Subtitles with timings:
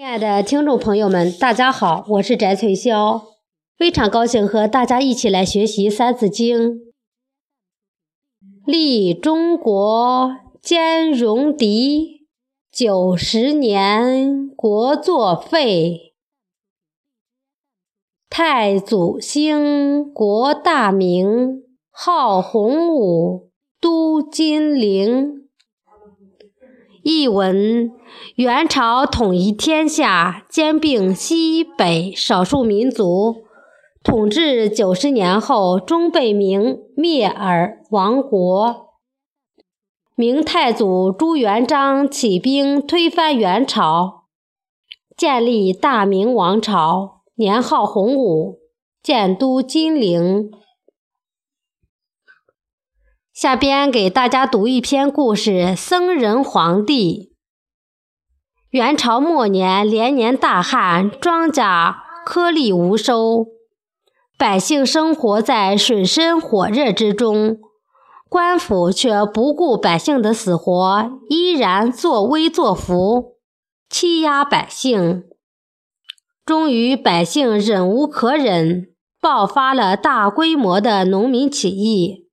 [0.00, 3.22] 亲爱的听众朋友们，大家好，我是翟翠霄，
[3.76, 6.58] 非常高兴和大家一起来学习《三字经》。
[8.64, 12.26] 立中国兼戎狄，
[12.72, 16.14] 九十年国作废。
[18.30, 25.49] 太祖兴国大明，号洪武，都金陵。
[27.02, 27.92] 译文：
[28.34, 33.44] 元朝统一天下，兼并西北少数民族，
[34.02, 38.88] 统治九十年后，终被明灭而亡国。
[40.14, 44.24] 明太祖朱元璋起兵推翻元朝，
[45.16, 47.22] 建立大明王朝。
[47.36, 48.58] 年号洪武，
[49.02, 50.50] 建都金陵。
[53.40, 57.32] 下边给大家读一篇故事：僧人皇帝。
[58.68, 61.94] 元朝末年，连年大旱，庄稼
[62.26, 63.46] 颗粒无收，
[64.36, 67.56] 百姓生活在水深火热之中。
[68.28, 73.36] 官府却不顾百姓的死活，依然作威作福，
[73.88, 75.24] 欺压百姓。
[76.44, 82.26] 终于，百姓忍无可忍，爆发了大规模的农民起义。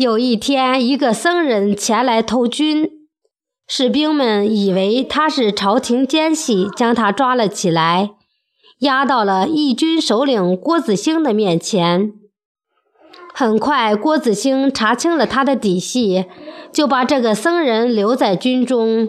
[0.00, 2.88] 有一天，一个僧人前来投军，
[3.68, 8.12] 士兵们以为他是朝廷奸细，将他抓了起来，
[8.78, 12.14] 押到了义军首领郭子兴的面前。
[13.34, 16.24] 很快，郭子兴查清了他的底细，
[16.72, 19.06] 就把这个僧人留在军中。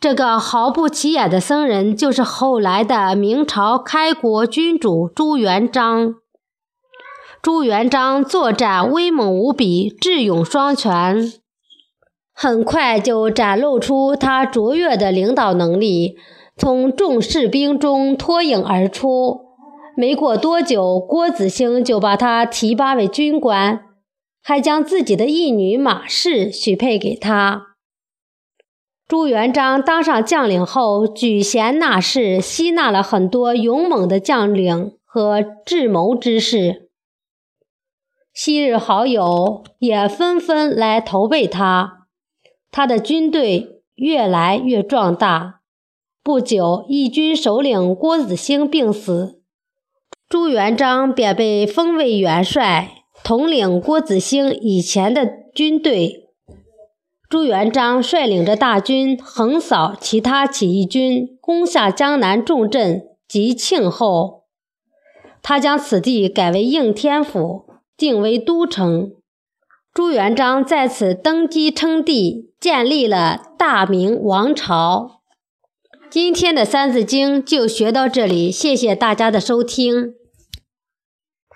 [0.00, 6.16] 这个毫不起眼的僧人，就是后来的明朝开国君主朱元璋。
[7.42, 11.32] 朱元璋作战威猛无比，智勇双全，
[12.34, 16.18] 很快就展露出他卓越的领导能力，
[16.58, 19.40] 从众士兵中脱颖而出。
[19.96, 23.84] 没过多久，郭子兴就把他提拔为军官，
[24.42, 27.68] 还将自己的义女马氏许配给他。
[29.08, 36.89] 朱元璋当上将领后，举贤纳士，吸纳了很多勇猛的将领和智谋之士。
[38.32, 42.06] 昔日好友也纷纷来投奔他，
[42.70, 45.60] 他的军队越来越壮大。
[46.22, 49.40] 不久，义军首领郭子兴病死，
[50.28, 56.28] 朱元璋便被封为元帅，统领郭子兴以前的军队。
[57.28, 64.44] 朱元璋率领着大军横扫其他起义军，攻下江南重镇吉庆后，
[65.42, 67.69] 他将此地改为应天府，
[68.00, 69.12] 定为都城。
[69.92, 75.20] 朱元璋在此登基称帝，建立了大明王朝。
[76.08, 80.14] 今天的《三字经》就学到这里，谢谢大家的收听。